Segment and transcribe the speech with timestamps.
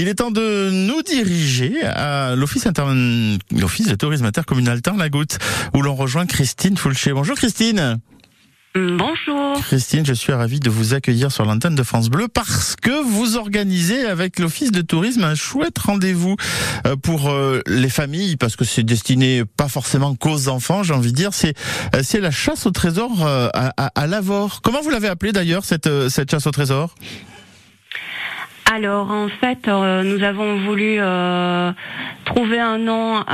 [0.00, 2.84] Il est temps de nous diriger à l'office inter...
[3.54, 5.36] l'office de tourisme intercommunal Tarn-la-Goutte
[5.74, 7.12] où l'on rejoint Christine Foulcher.
[7.12, 7.98] Bonjour Christine.
[8.74, 9.60] Bonjour.
[9.62, 13.36] Christine, je suis ravi de vous accueillir sur l'antenne de France Bleu parce que vous
[13.36, 16.36] organisez avec l'Office de tourisme un chouette rendez-vous
[16.86, 21.12] euh, pour euh, les familles parce que c'est destiné pas forcément qu'aux enfants, j'ai envie
[21.12, 21.34] de dire.
[21.34, 21.52] C'est
[21.94, 24.62] euh, c'est la chasse au trésor à, à, à Lavore.
[24.62, 26.94] Comment vous l'avez appelé d'ailleurs cette cette chasse au trésor?
[28.72, 30.98] Alors en fait, nous avons voulu
[32.24, 33.24] trouver un nom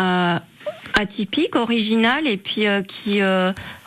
[0.95, 3.21] atypique, original et puis qui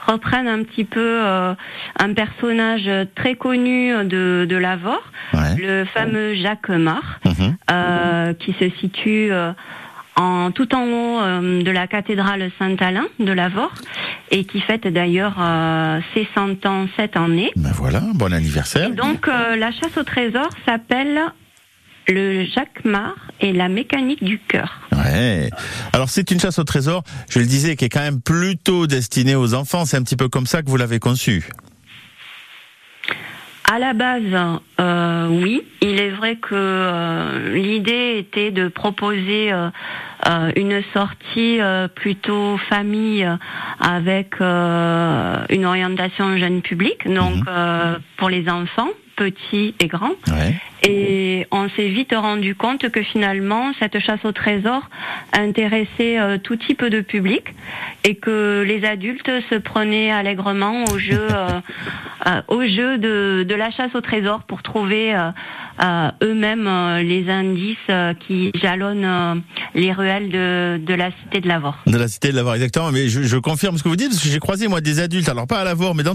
[0.09, 1.53] reprennent un petit peu euh,
[1.97, 7.55] un personnage très connu de, de Lavore, le fameux Jacques Mar, mhm.
[7.71, 9.51] euh, qui se situe euh,
[10.15, 13.73] en, tout en haut de la cathédrale Saint-Alain de Lavore
[14.31, 15.35] et qui fête d'ailleurs
[16.13, 17.51] ses 100 ans cette année.
[17.55, 18.91] Ben voilà, bon anniversaire.
[18.91, 21.21] donc la chasse au trésor s'appelle
[22.09, 24.81] le Jacquemart et la mécanique du cœur.
[24.91, 25.49] Ouais.
[25.93, 29.35] Alors c'est une chasse au trésor, je le disais, qui est quand même plutôt destinée
[29.35, 29.85] aux enfants.
[29.85, 31.47] C'est un petit peu comme ça que vous l'avez conçu.
[33.71, 34.23] À la base,
[34.79, 35.61] euh, oui.
[35.81, 41.59] Il est vrai que euh, l'idée était de proposer euh, une sortie
[41.95, 43.27] plutôt famille
[43.79, 47.99] avec une orientation jeune public, donc mhm.
[48.17, 48.89] pour les enfants
[49.19, 50.15] petits et grands.
[50.87, 54.89] Et on s'est vite rendu compte que finalement, cette chasse au trésor
[55.33, 57.43] intéressait euh, tout type de public
[58.05, 61.59] et que les adultes se prenaient allègrement au jeu, euh,
[62.27, 65.13] euh, au jeu de, de, la chasse au trésor pour trouver
[66.23, 66.69] eux-mêmes
[67.01, 67.77] les indices
[68.27, 69.41] qui jalonnent
[69.75, 71.77] les ruelles de, de, la cité de Lavore.
[71.87, 72.91] De la cité de Lavore, exactement.
[72.91, 75.29] Mais je, je confirme ce que vous dites parce que j'ai croisé moi des adultes,
[75.29, 76.07] alors pas à Lavore, mais dans